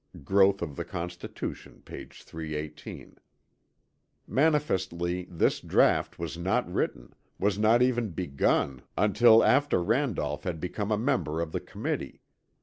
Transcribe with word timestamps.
(Growth 0.23 0.63
of 0.63 0.75
the 0.77 0.83
Constitution, 0.83 1.83
p. 1.85 2.05
318.) 2.05 3.17
Manifestly 4.25 5.27
this 5.29 5.59
draught 5.59 6.17
was 6.17 6.39
not 6.39 6.67
written 6.73 7.13
was 7.37 7.59
not 7.59 7.83
even 7.83 8.09
begun, 8.09 8.81
until 8.97 9.43
after 9.43 9.79
Randolph 9.83 10.43
had 10.43 10.59
become 10.59 10.91
a 10.91 10.97
member 10.97 11.39
of 11.39 11.51
the 11.51 11.59
Committee. 11.59 12.19